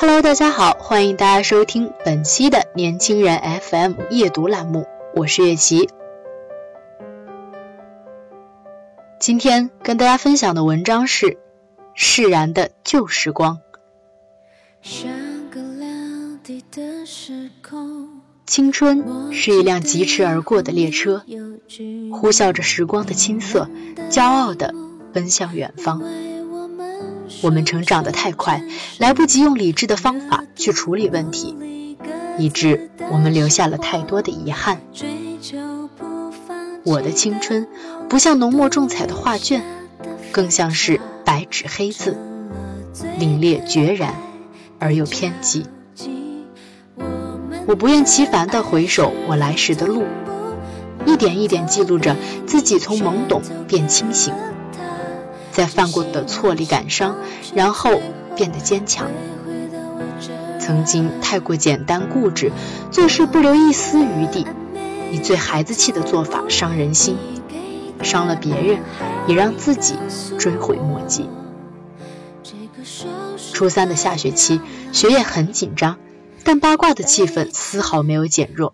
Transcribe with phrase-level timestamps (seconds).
[0.00, 5.90] Hello，大家好，欢迎大家收听本期的年轻人 FM 夜读栏目，我是月琪。
[9.20, 11.26] 今天跟大家分享的文章是
[11.92, 13.58] 《释然的旧时光》。
[18.46, 21.22] 青春是一辆疾驰而过的列车，
[22.10, 23.68] 呼啸着时光的青涩，
[24.08, 24.74] 骄傲地
[25.12, 26.02] 奔向远方。
[27.42, 28.62] 我们成长的太快，
[28.98, 31.56] 来不及用理智的方法去处理问题，
[32.38, 34.80] 以致我们留下了太多的遗憾。
[36.84, 37.66] 我的青春
[38.08, 39.62] 不像浓墨重彩的画卷，
[40.32, 42.16] 更像是白纸黑字，
[43.18, 44.14] 凛冽决然
[44.78, 45.66] 而又偏激。
[47.66, 50.04] 我不厌其烦地回首我来时的路，
[51.06, 54.34] 一点一点记录着自己从懵懂变清醒。
[55.60, 57.18] 在犯过的错里感伤，
[57.54, 58.00] 然后
[58.34, 59.10] 变得坚强。
[60.58, 62.50] 曾经太过简单固执，
[62.90, 64.46] 做事不留一丝余地，
[65.12, 67.18] 以最孩子气的做法伤人心，
[68.02, 68.80] 伤了别人，
[69.26, 69.96] 也让自己
[70.38, 71.28] 追悔莫及。
[73.52, 75.98] 初三的下学期，学业很紧张，
[76.42, 78.72] 但八卦的气氛丝毫没有减弱。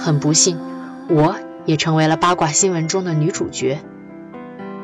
[0.00, 0.58] 很不幸，
[1.08, 3.78] 我也成为了八卦新闻中的女主角。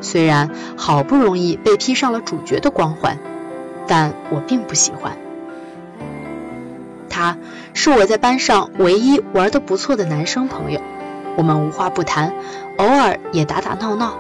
[0.01, 3.19] 虽然好不容易被披上了主角的光环，
[3.87, 5.17] 但我并不喜欢。
[7.09, 7.37] 他
[7.75, 10.81] 是我在班上唯一玩得不错的男生朋友，
[11.37, 12.33] 我们无话不谈，
[12.79, 14.17] 偶尔也打打闹闹。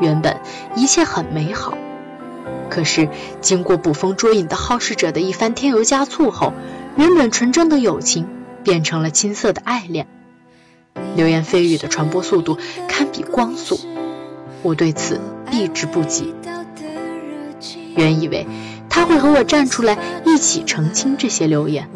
[0.00, 0.36] 原本
[0.74, 1.76] 一切很美好，
[2.68, 3.08] 可是
[3.40, 6.52] 经过捕风捉影的好事者的一番添油加醋后，
[6.96, 8.28] 原本纯真的友情
[8.62, 10.06] 变成了青涩的爱恋，
[11.16, 13.78] 流言蜚语的传播速度堪比光速。
[14.66, 16.34] 我对此避之不及。
[17.94, 18.44] 原以为
[18.88, 21.88] 他会和我站出来一起澄清这些流言，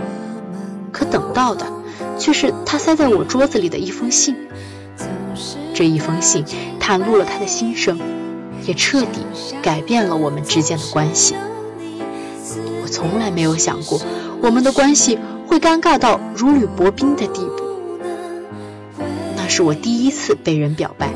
[0.93, 1.67] 可等到的
[2.17, 4.37] 却是他塞在我桌子里的一封信。
[5.75, 6.45] 这一封信
[6.79, 7.99] 袒露了他的心声，
[8.65, 9.27] 也彻底
[9.61, 11.35] 改变了我们之间的关系。
[12.83, 14.01] 我从来没有想过
[14.41, 17.65] 我们的关系会尴尬到如履薄冰的地步。
[19.37, 21.11] 那是我第一次被人表白。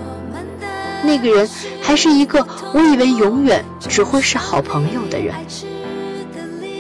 [1.05, 1.49] 那个人
[1.83, 5.35] 还是一个我以为永远只会是好朋友的人，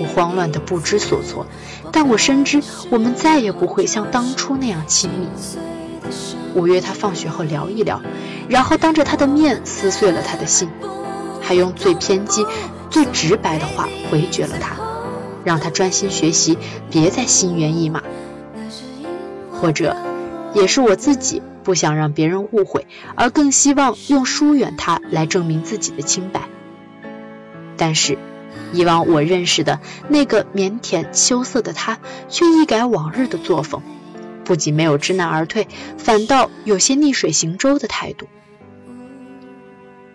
[0.00, 1.46] 我慌乱的不知所措，
[1.92, 5.28] 但我深知我们再也不会像当初那样亲密。
[6.54, 8.00] 我约他放学后聊一聊，
[8.48, 10.68] 然后当着他的面撕碎了他的信，
[11.40, 12.46] 还用最偏激、
[12.90, 14.76] 最直白的话回绝了他，
[15.44, 16.56] 让他专心学习，
[16.90, 18.02] 别再心猿意马。
[19.50, 19.96] 或者，
[20.52, 21.42] 也是我自己。
[21.64, 22.86] 不想让别人误会，
[23.16, 26.42] 而更希望用疏远他来证明自己的清白。
[27.76, 28.18] 但是，
[28.72, 31.98] 以往我认识的那个腼腆羞涩的他，
[32.28, 33.82] 却一改往日的作风，
[34.44, 35.66] 不仅没有知难而退，
[35.98, 38.28] 反倒有些逆水行舟的态度。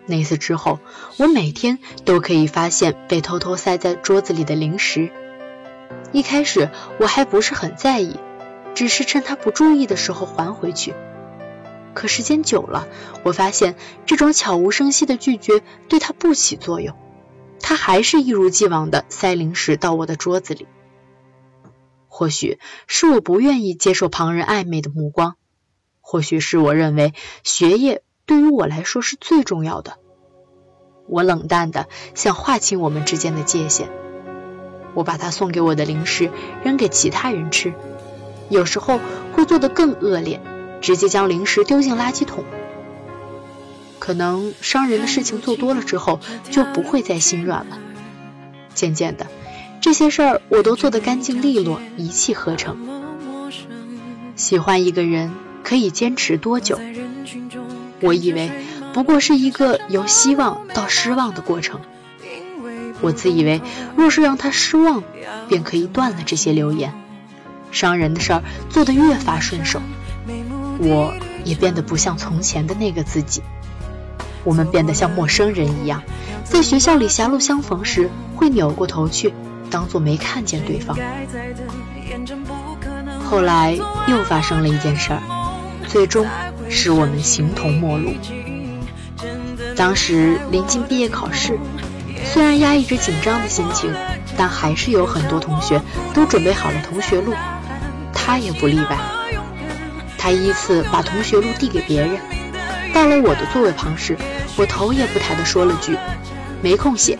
[0.06, 0.80] 那次之后，
[1.18, 5.10] 我每天都可以发现被偷偷塞在桌子里的零食。
[6.12, 8.16] 一开始我还不是很在意，
[8.74, 10.94] 只是趁他不注意的时候还回去。
[11.94, 12.88] 可时间久了，
[13.24, 16.96] 我发现这种悄无声息的拒绝对他不起作用，
[17.60, 20.66] 他还是一如既往的塞零食到我的桌子里。
[22.06, 25.36] 或许是我不愿意接受旁人暧昧的目光，
[26.00, 27.14] 或许是我认为
[27.44, 29.98] 学业对于我来说是最重要的。
[31.08, 33.90] 我冷淡的想划清我们之间的界限，
[34.94, 36.30] 我把他送给我的零食
[36.62, 37.74] 扔给其他人吃，
[38.48, 39.00] 有时候
[39.32, 40.40] 会做得更恶劣。
[40.80, 42.44] 直接将零食丢进垃圾桶，
[43.98, 47.78] 可能伤人的事情做多了之后，就不会再心软了。
[48.74, 49.26] 渐渐的，
[49.80, 52.76] 这些事儿我都做得干净利落，一气呵成。
[54.36, 55.32] 喜欢一个人
[55.62, 56.78] 可以坚持多久？
[58.00, 58.50] 我以为
[58.94, 61.80] 不过是一个由希望到失望的过程。
[63.02, 63.60] 我自以为
[63.96, 65.02] 若是让他失望，
[65.48, 66.94] 便可以断了这些流言。
[67.70, 69.80] 伤人的事儿做得越发顺手，
[70.80, 73.42] 我也变得不像从前的那个自己。
[74.42, 76.02] 我们变得像陌生人一样，
[76.44, 79.34] 在学校里狭路相逢时会扭过头去，
[79.70, 80.96] 当做没看见对方。
[83.22, 83.78] 后来
[84.08, 85.20] 又发生了一件事儿，
[85.86, 86.26] 最终
[86.70, 88.14] 使我们形同陌路。
[89.76, 91.58] 当时临近毕业考试，
[92.24, 93.94] 虽然压抑着紧张的心情，
[94.36, 95.80] 但还是有很多同学
[96.14, 97.34] 都准备好了同学录，
[98.14, 98.98] 他也不例外。
[100.22, 102.20] 他依次把同学录递给别人，
[102.92, 104.18] 到了我的座位旁时，
[104.54, 105.96] 我头也不抬地说了句
[106.60, 107.16] ：“没空写。”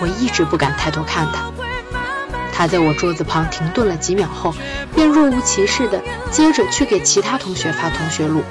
[0.00, 1.50] 我一直不敢抬头看他。
[2.52, 4.54] 他在我桌子旁停顿了几秒后，
[4.94, 6.00] 便若无其事地
[6.30, 8.44] 接着去给其他同学发同学录。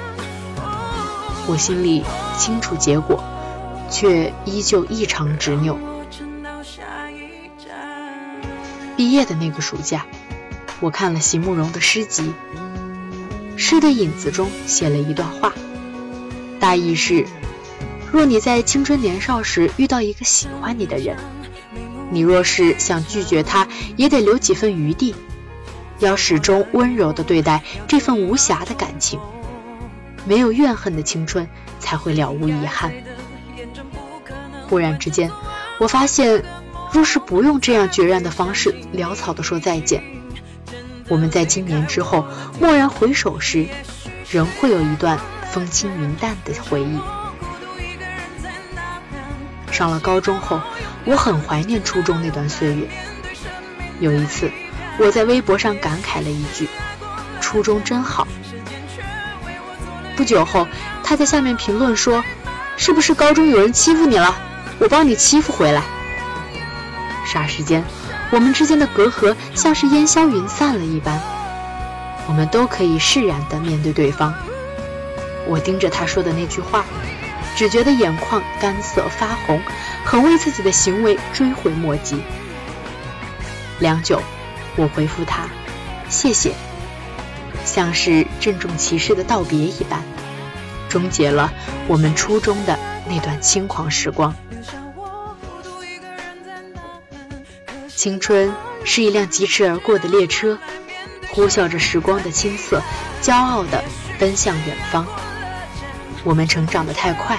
[1.46, 2.04] 我心里
[2.36, 3.24] 清楚结果，
[3.90, 5.78] 却依旧异常执拗。
[8.94, 10.04] 毕业的那个暑假，
[10.80, 12.32] 我看了席慕容的诗集，
[13.56, 15.52] 诗的影子中写了一段话，
[16.60, 17.26] 大意是：
[18.12, 21.16] 若你在青春年少时遇到一个喜欢你的人，
[22.10, 23.66] 你若是想拒绝他，
[23.96, 25.16] 也得留几分余地，
[25.98, 29.18] 要始终温柔地对待这份无瑕的感情。
[30.24, 31.48] 没有怨恨的青春
[31.80, 32.92] 才会了无遗憾。
[34.68, 35.30] 忽然之间，
[35.80, 36.44] 我发现，
[36.92, 40.02] 若是不用这样决然的方式潦草地说再见，
[41.08, 42.26] 我们在今年之后
[42.60, 43.66] 蓦然回首时，
[44.30, 45.18] 仍会有一段
[45.50, 46.98] 风轻云淡的回忆。
[49.70, 50.60] 上了高中后，
[51.04, 52.88] 我很怀念初中那段岁月。
[54.00, 54.50] 有一次，
[54.98, 56.68] 我在微博上感慨了一句
[57.40, 58.26] ：“初中真好。”
[60.16, 60.66] 不久后，
[61.04, 62.24] 他在下面评论说
[62.76, 64.34] ：“是不是高中有人欺负你了？
[64.78, 65.82] 我帮你欺负回来。”
[67.24, 67.84] 霎时间，
[68.30, 71.20] 我们之间的隔阂像是烟消云散了一般，
[72.26, 74.34] 我们都可以释然地面对对方。
[75.46, 76.84] 我盯着他说的那句话，
[77.56, 79.60] 只觉得眼眶干涩发红，
[80.04, 82.20] 很为自己的行为追悔莫及。
[83.78, 84.22] 良久，
[84.76, 85.48] 我回复他
[86.10, 86.52] ：“谢谢。”
[87.64, 90.02] 像是郑重其事的道别一般，
[90.88, 91.50] 终结了
[91.86, 92.78] 我们初中的
[93.08, 94.34] 那段轻狂时光。
[97.98, 98.54] 青春
[98.84, 100.56] 是一辆疾驰而过的列车，
[101.30, 102.80] 呼啸着时光的青涩，
[103.20, 103.82] 骄傲地
[104.20, 105.04] 奔向远方。
[106.22, 107.36] 我们成长得太快，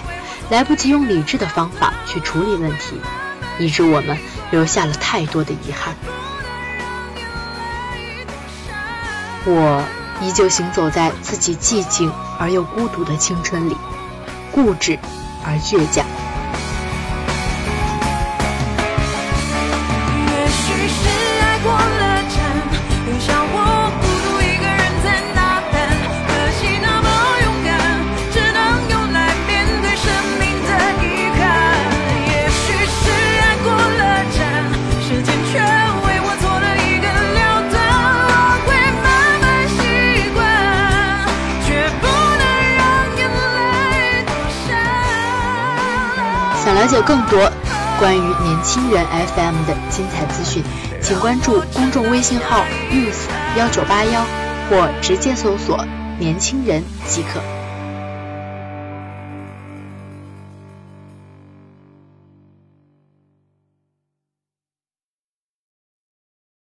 [0.49, 2.99] 来不及用理智的方法去处理问题，
[3.57, 4.17] 以致我们
[4.51, 5.95] 留下了太多的遗憾。
[9.45, 9.81] 我。
[10.21, 13.77] 依旧行走在自己寂静而又孤独的青春里，
[14.51, 14.99] 固执
[15.45, 16.05] 而倔强。
[46.89, 47.39] 解更多
[47.99, 50.63] 关于年轻人 FM 的精彩资讯，
[50.99, 54.25] 请关注公众微信号 youth 幺九八幺，
[54.69, 55.85] 或直接搜索
[56.17, 57.58] “年轻人”即可。